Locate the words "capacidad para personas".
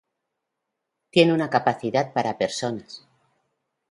1.51-3.05